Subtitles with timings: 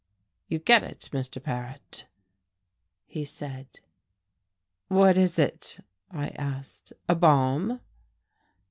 [0.47, 1.39] "You get it, Mr.
[1.39, 2.05] Paret,"
[3.05, 3.81] he said.
[4.87, 5.77] "What is it?"
[6.09, 7.81] I asked, "a bomb!"